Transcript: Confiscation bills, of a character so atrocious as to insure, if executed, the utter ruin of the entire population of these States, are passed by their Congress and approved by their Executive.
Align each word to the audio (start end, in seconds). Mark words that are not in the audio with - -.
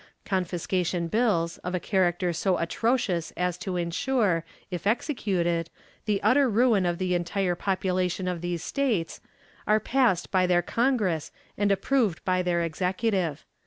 Confiscation 0.25 1.09
bills, 1.09 1.59
of 1.59 1.75
a 1.75 1.79
character 1.79 2.33
so 2.33 2.57
atrocious 2.57 3.29
as 3.37 3.55
to 3.59 3.77
insure, 3.77 4.43
if 4.71 4.87
executed, 4.87 5.69
the 6.05 6.19
utter 6.23 6.49
ruin 6.49 6.87
of 6.87 6.97
the 6.97 7.13
entire 7.13 7.53
population 7.53 8.27
of 8.27 8.41
these 8.41 8.63
States, 8.63 9.21
are 9.67 9.79
passed 9.79 10.31
by 10.31 10.47
their 10.47 10.63
Congress 10.63 11.31
and 11.55 11.71
approved 11.71 12.25
by 12.25 12.41
their 12.41 12.63
Executive. 12.63 13.45